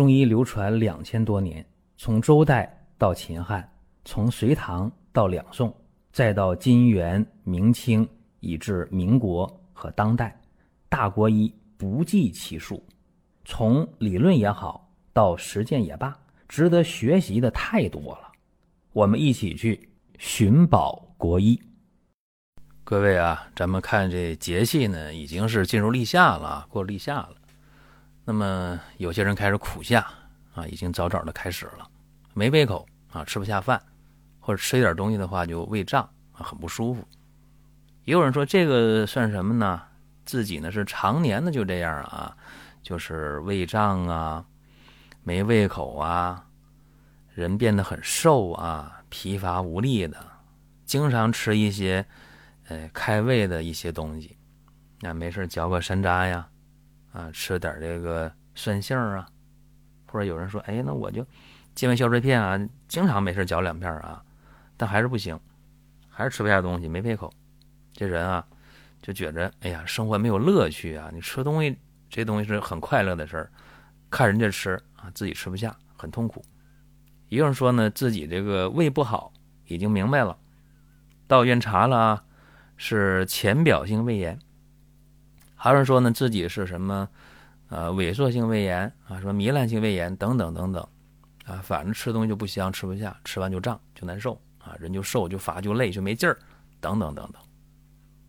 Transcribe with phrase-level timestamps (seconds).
[0.00, 1.62] 中医流传两千多年，
[1.98, 3.70] 从周代到秦汉，
[4.02, 5.70] 从隋唐到两宋，
[6.10, 8.08] 再到金元明清，
[8.38, 10.34] 以至民国和当代，
[10.88, 12.82] 大国医不计其数。
[13.44, 18.32] 从理论也好，到实践也罢，值得学习的太多了。
[18.94, 19.86] 我们一起去
[20.16, 21.60] 寻宝国医。
[22.84, 27.34] 各位啊，咱们看这节气呢，已经是进入立夏了，过立夏了。
[28.24, 30.06] 那么有些人开始苦夏
[30.54, 31.88] 啊，已经早早的开始了，
[32.34, 33.80] 没胃口啊，吃不下饭，
[34.38, 36.02] 或者吃一点东西的话就胃胀
[36.32, 37.06] 啊，很不舒服。
[38.04, 39.82] 也有人说这个算什么呢？
[40.24, 42.36] 自己呢是常年的就这样啊，
[42.82, 44.44] 就是胃胀啊，
[45.24, 46.46] 没胃口啊，
[47.34, 50.16] 人变得很瘦啊，疲乏无力的，
[50.84, 52.04] 经常吃一些
[52.68, 54.36] 呃开胃的一些东西，
[55.00, 56.46] 那没事嚼个山楂呀。
[57.12, 59.26] 啊，吃点这个蒜杏啊，
[60.06, 61.26] 或者有人说，哎，那我就
[61.74, 64.22] 健胃消食片啊，经常没事嚼两片啊，
[64.76, 65.38] 但还是不行，
[66.08, 67.32] 还是吃不下东西，没胃口。
[67.92, 68.46] 这人啊，
[69.02, 71.10] 就觉着，哎呀，生活没有乐趣啊。
[71.12, 71.76] 你吃东西，
[72.08, 73.50] 这东西是很快乐的事儿，
[74.08, 76.42] 看人家吃啊，自己吃不下，很痛苦。
[77.28, 79.32] 也有人说呢，自己这个胃不好，
[79.66, 80.36] 已经明白了，
[81.26, 82.24] 到医院查了啊，
[82.76, 84.38] 是浅表性胃炎。
[85.62, 87.06] 还有人说呢，自己是什么，
[87.68, 90.88] 呃，萎缩性胃炎啊，什么糜烂性胃炎等等等等，
[91.44, 96.38] 啊，反正吃东西就不香，吃不下，吃完就胀，就难受啊，人就瘦，就乏，就累，就没劲儿，
[96.80, 97.42] 等等等等。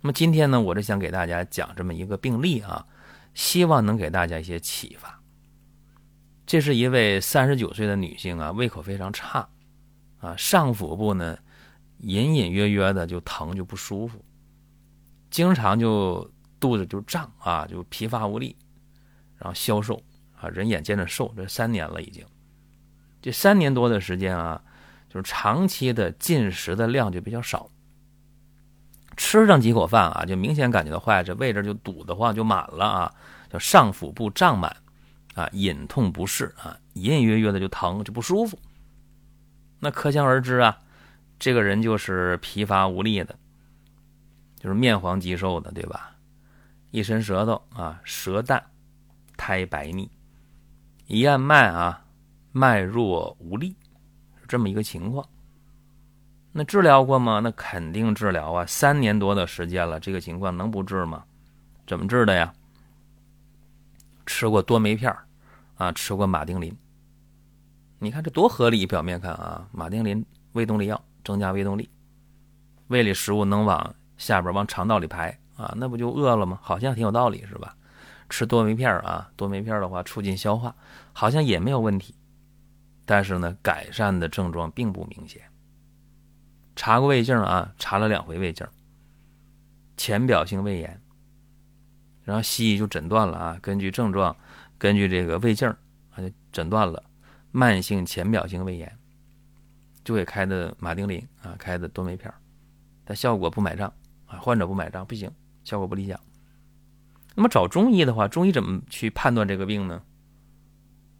[0.00, 2.84] 那么今天呢，我是想给大家讲这么一个病例啊，
[3.34, 5.16] 希望能给大家一些启发。
[6.44, 9.48] 这是一位三十九岁的女性啊，胃口非常差，
[10.18, 11.38] 啊，上腹部呢，
[11.98, 14.24] 隐隐约约的就疼，就不舒服，
[15.30, 16.28] 经常就。
[16.62, 18.54] 肚子就胀啊，就疲乏无力，
[19.36, 20.00] 然后消瘦
[20.40, 22.24] 啊，人眼见着瘦，这三年了已经，
[23.20, 24.62] 这三年多的时间啊，
[25.08, 27.68] 就是长期的进食的量就比较少，
[29.16, 33.14] 吃上几口饭啊，就明显感觉到坏，这胃这就堵得慌，就满了啊，
[33.50, 34.76] 叫上腹部胀满
[35.34, 38.56] 啊，隐痛不适啊，隐隐约约的就疼，就不舒服。
[39.80, 40.78] 那可想而知啊，
[41.40, 43.36] 这个人就是疲乏无力的，
[44.60, 46.10] 就是面黄肌瘦的，对吧？
[46.92, 48.62] 一伸舌头啊，舌淡，
[49.38, 50.10] 苔白腻，
[51.06, 52.04] 一按脉啊，
[52.52, 53.74] 脉弱无力，
[54.46, 55.26] 这么一个情况。
[56.52, 57.40] 那治疗过吗？
[57.40, 61.24] 那肯定治疗啊，三年多的时间了，这个情况能不治吗？
[61.86, 62.52] 怎么治的呀？
[64.26, 65.10] 吃过多酶片
[65.76, 66.70] 啊，吃过马丁啉。
[67.98, 71.88] 你看这多合理，表面看啊，马丁啉胃动力药，增加胃动力，
[72.88, 75.38] 胃里食物能往下边往肠道里排。
[75.56, 76.58] 啊，那不就饿了吗？
[76.62, 77.76] 好像挺有道理，是吧？
[78.28, 80.74] 吃多酶片啊，多酶片的话促进消化，
[81.12, 82.14] 好像也没有问题。
[83.04, 85.42] 但是呢，改善的症状并不明显。
[86.74, 88.66] 查过胃镜啊，查了两回胃镜，
[89.96, 90.98] 浅表性胃炎。
[92.24, 94.34] 然后西医就诊断了啊，根据症状，
[94.78, 95.68] 根据这个胃镜
[96.14, 97.02] 啊，就诊断了
[97.50, 98.98] 慢性浅表性胃炎，
[100.04, 102.32] 就给开的马丁啉啊，开的多酶片，
[103.04, 103.92] 但效果不买账
[104.26, 105.30] 啊，患者不买账，不行。
[105.64, 106.18] 效果不理想。
[107.34, 110.02] 那么找中医的话，中医怎么去判断这个病呢？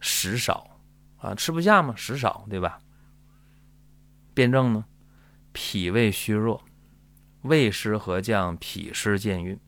[0.00, 0.80] 食少
[1.18, 2.80] 啊，吃不下嘛，食少对吧？
[4.32, 4.84] 辨证呢，
[5.52, 6.64] 脾胃虚弱，
[7.42, 9.58] 胃湿和降，脾湿健运。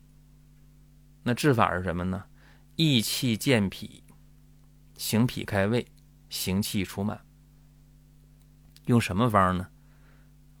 [1.23, 2.23] 那治法是什么呢？
[2.77, 4.03] 益气健脾，
[4.97, 5.85] 行脾开胃，
[6.29, 7.19] 行气除满。
[8.85, 9.67] 用什么方呢？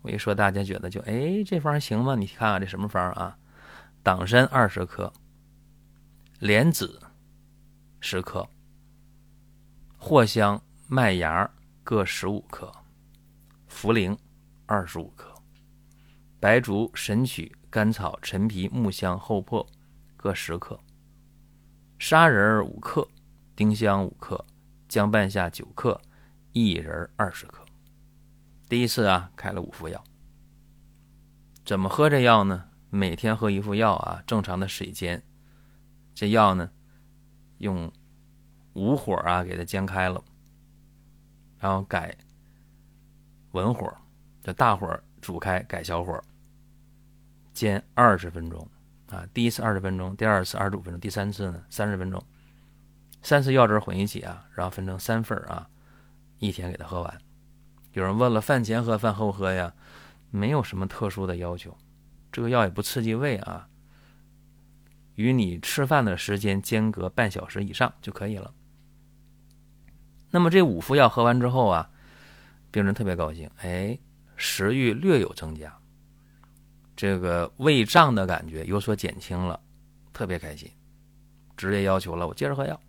[0.01, 2.15] 我一说，大家觉得就哎，这方行吗？
[2.15, 3.37] 你看看这什么方啊？
[4.03, 5.13] 党参二十克，
[6.39, 6.99] 莲子
[7.99, 8.49] 十克，
[9.99, 11.47] 藿香、麦芽
[11.83, 12.73] 各十五克，
[13.69, 14.17] 茯苓
[14.65, 15.31] 二十五克，
[16.39, 19.63] 白术、神曲、甘草、陈皮、木香、厚朴
[20.17, 20.79] 各十克，
[21.99, 23.07] 砂仁五克，
[23.55, 24.43] 丁香五克，
[24.89, 26.01] 姜半夏九克，
[26.53, 27.63] 薏仁二十克。
[28.67, 30.03] 第一次啊，开了五副药。
[31.63, 32.70] 怎么喝这药呢？
[32.93, 35.23] 每天喝一副药啊，正常的水煎，
[36.13, 36.69] 这药呢，
[37.59, 37.89] 用
[38.73, 40.21] 武火啊给它煎开了，
[41.57, 42.13] 然后改
[43.51, 43.89] 文火，
[44.43, 46.21] 这大火煮开，改小火
[47.53, 48.67] 煎二十分钟
[49.07, 49.25] 啊。
[49.33, 52.21] 第一次二十分钟，第二次二十五分钟，第三次呢三十分钟，
[53.21, 55.65] 三次药汁混一起啊，然后分成三份啊，
[56.39, 57.21] 一天给它喝完。
[57.93, 59.73] 有人问了，饭前喝，饭后喝呀？
[60.29, 61.77] 没有什么特殊的要求。
[62.31, 63.67] 这个药也不刺激胃啊，
[65.15, 68.53] 与你吃饭的时间间隔半小时以上就可以了。
[70.29, 71.89] 那么这五副药喝完之后啊，
[72.71, 73.99] 病人特别高兴，哎，
[74.37, 75.77] 食欲略有增加，
[76.95, 79.59] 这个胃胀的感觉有所减轻了，
[80.13, 80.71] 特别开心，
[81.57, 82.79] 直接要求了我接着喝药。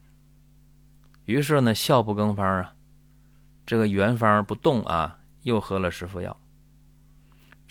[1.24, 2.74] 于是呢，笑不更方啊，
[3.66, 6.36] 这个原方不动啊，又喝了十副药。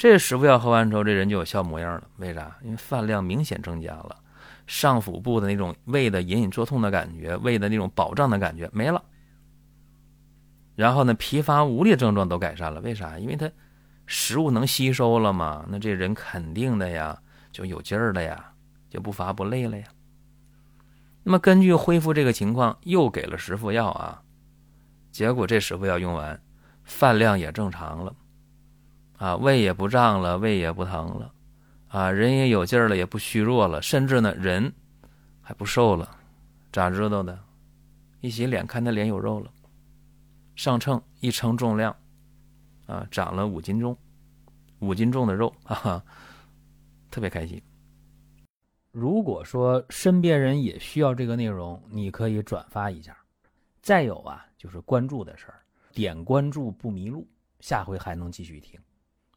[0.01, 2.07] 这十副药喝完之后，这人就有笑模样了。
[2.17, 2.57] 为啥？
[2.63, 4.17] 因为饭量明显增加了，
[4.65, 9.03] 上腹部的那种胃的隐隐作痛的感觉，胃的那种饱胀的感觉没了。
[10.73, 12.81] 然后呢，疲乏无力症状都改善了。
[12.81, 13.19] 为啥？
[13.19, 13.47] 因为他
[14.07, 17.21] 食物能吸收了嘛，那这人肯定的呀，
[17.51, 18.53] 就有劲儿了呀，
[18.89, 19.85] 就不乏不累了呀。
[21.21, 24.19] 那么根据恢复这个情况，又给了十副药啊，
[25.11, 26.41] 结果这十副药用完，
[26.83, 28.15] 饭量也正常了。
[29.21, 31.31] 啊，胃也不胀了，胃也不疼了，
[31.89, 34.73] 啊，人也有劲儿了，也不虚弱了，甚至呢，人
[35.43, 36.17] 还不瘦了，
[36.71, 37.39] 咋知道的？
[38.21, 39.53] 一洗脸，看他脸有肉了，
[40.55, 41.95] 上秤一称重量，
[42.87, 43.95] 啊，长了五斤重，
[44.79, 46.03] 五斤重的肉，哈哈，
[47.11, 47.61] 特别开心。
[48.91, 53.15] 如果说身边人也需要这个内容，你可以转发一下。
[53.83, 55.61] 再有啊，就是关注的事儿，
[55.93, 57.27] 点关注不迷路，
[57.59, 58.79] 下回还能继续听。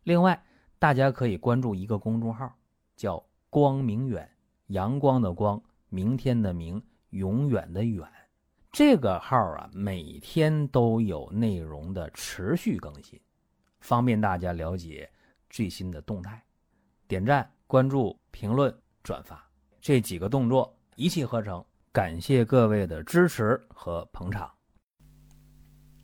[0.04, 0.40] 另外，
[0.78, 2.54] 大家可以关注一个公众号，
[2.94, 4.30] 叫“光明远”，
[4.68, 8.06] 阳光的光，明天的明，永远的远。
[8.70, 13.20] 这个号啊，每天都有内容的持续更新，
[13.80, 15.10] 方便大家了解
[15.48, 16.42] 最新的动态。
[17.08, 19.42] 点赞、关注、评论、转发
[19.80, 21.64] 这几个动作一气呵成。
[21.92, 24.50] 感谢各位的支持和捧场。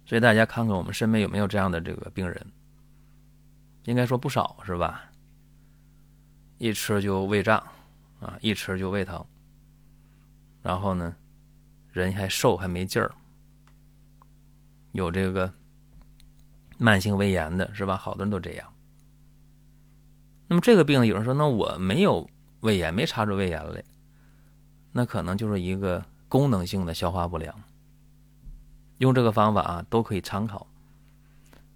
[0.06, 2.46] 所以大家看看我们身边有没有这样的这个病人。
[3.90, 5.10] 应该说不少是吧？
[6.58, 7.58] 一吃就胃胀，
[8.20, 9.26] 啊，一吃就胃疼，
[10.62, 11.16] 然后呢，
[11.90, 13.10] 人还瘦还没劲儿，
[14.92, 15.52] 有这个
[16.78, 17.96] 慢性胃炎的是吧？
[17.96, 18.72] 好多人都这样。
[20.46, 23.82] 那么这个病，有人说，那我没有胃炎，没查出胃炎来，
[24.92, 27.52] 那可能就是一个功能性的消化不良。
[28.98, 30.64] 用这个方法啊，都可以参考。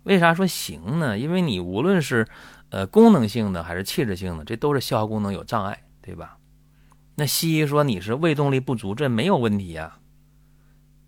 [0.04, 1.18] 为啥说行呢？
[1.18, 2.26] 因为你无论是，
[2.70, 6.38] 呃，功能性的还是器质性的，这都是消化功能有障碍，对吧？
[7.16, 9.98] 那西医说你是胃动力不足，这没有问题呀。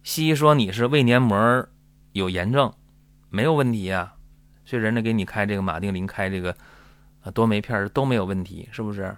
[0.03, 1.69] 西医说你是胃黏膜
[2.13, 2.73] 有炎症，
[3.29, 4.15] 没有问题呀。
[4.65, 6.57] 所以人家给你开这个马丁啉，开这个
[7.23, 9.17] 啊多酶片都没有问题，是不是？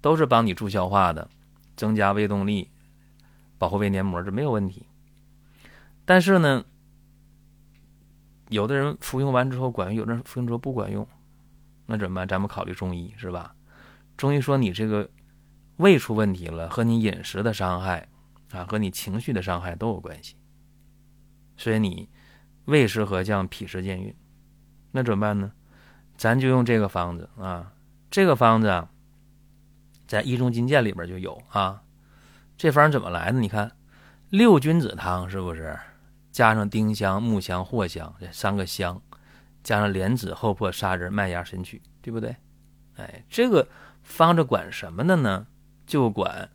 [0.00, 1.28] 都是帮你助消化的，
[1.76, 2.70] 增加胃动力，
[3.56, 4.86] 保护胃黏膜，这没有问题。
[6.04, 6.64] 但是呢？
[8.48, 11.06] 有的人服用完之后管用，有的人服用之后不管用，
[11.86, 12.28] 那怎么办？
[12.28, 13.54] 咱们考虑中医是吧？
[14.16, 15.08] 中医说你这个
[15.76, 18.08] 胃出问题了，和你饮食的伤害
[18.52, 20.36] 啊，和你情绪的伤害都有关系。
[21.56, 22.08] 所以你
[22.66, 24.14] 胃湿和降，脾湿健运，
[24.92, 25.52] 那怎么办呢？
[26.16, 27.72] 咱就用这个方子啊，
[28.10, 28.88] 这个方子啊，
[30.06, 31.82] 在《医中金鉴》里边就有啊。
[32.56, 33.38] 这方怎么来的？
[33.38, 33.70] 你看
[34.30, 35.78] 六君子汤是不是？
[36.36, 39.00] 加上丁香、木香、藿香这三个香，
[39.62, 42.36] 加上莲子、厚朴、砂仁、麦芽、神曲，对不对？
[42.96, 43.66] 哎，这个
[44.02, 45.46] 方子管什么的呢？
[45.86, 46.46] 就管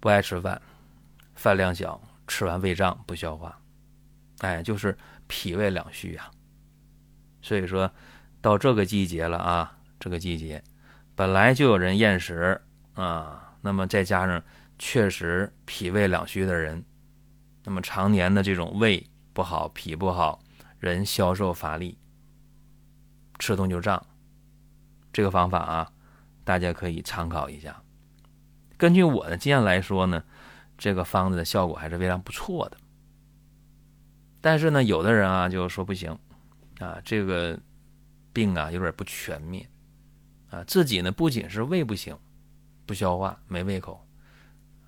[0.00, 0.60] 不爱吃饭，
[1.36, 3.56] 饭量小，吃完胃胀不消化，
[4.38, 6.28] 哎，就是脾胃两虚呀。
[7.42, 7.88] 所以说
[8.40, 10.60] 到这个季节了啊，这个季节
[11.14, 12.60] 本来就有人厌食
[12.94, 14.42] 啊，那么再加上
[14.80, 16.84] 确实脾胃两虚的人。
[17.64, 20.40] 那么常年的这种胃不好、脾不好，
[20.78, 21.98] 人消瘦乏力，
[23.38, 24.04] 吃东就胀。
[25.12, 25.92] 这个方法啊，
[26.44, 27.82] 大家可以参考一下。
[28.76, 30.22] 根据我的经验来说呢，
[30.76, 32.76] 这个方子的效果还是非常不错的。
[34.40, 36.16] 但是呢，有的人啊就说不行
[36.80, 37.58] 啊，这个
[38.32, 39.66] 病啊有点不全面
[40.50, 42.14] 啊，自己呢不仅是胃不行，
[42.84, 44.06] 不消化、没胃口。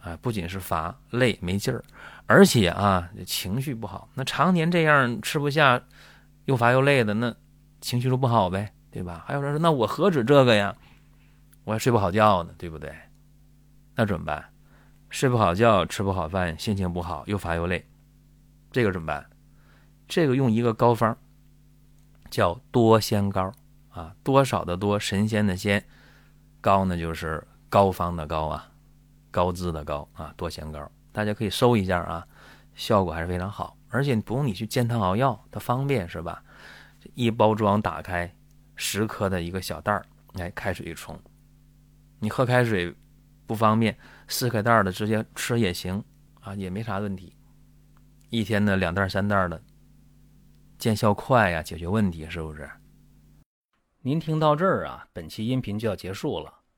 [0.07, 1.83] 啊，不仅是乏累没劲儿，
[2.27, 4.09] 而且啊情绪不好。
[4.15, 5.83] 那常年这样吃不下，
[6.45, 7.35] 又乏又累的，那
[7.81, 9.25] 情绪就不好呗，对吧？
[9.27, 10.73] 还有人说，那我何止这个呀，
[11.65, 12.95] 我还睡不好觉呢，对不对？
[13.97, 14.45] 那怎么办？
[15.11, 17.85] 睡不好觉，吃不好饭，心情不好，又乏又累，
[18.71, 19.29] 这个怎么办？
[20.07, 21.19] 这个用一个膏方，
[22.31, 23.53] 叫多仙膏
[23.91, 25.85] 啊，多少的多，神仙的仙，
[26.61, 28.71] 膏呢就是膏方的膏啊。
[29.37, 32.27] 高滋的高啊，多仙膏，大家可以搜一下啊，
[32.75, 36.43] 效果还是非常好，而且不用你去煎汤熬药，它方便是吧？
[37.13, 38.35] 一包装打开，
[38.77, 40.07] 十颗的一个小袋儿，
[40.39, 41.21] 哎，开水一冲，
[42.19, 42.97] 你喝开水
[43.47, 43.95] 不方便，
[44.27, 46.03] 四颗袋的直接吃也行
[46.41, 47.37] 啊，也没啥问题。
[48.31, 49.63] 一天的两袋三袋的，
[50.79, 52.71] 见效快呀，解决问题是不是？
[54.01, 56.55] 您听到这儿啊，本期音频就要结束了。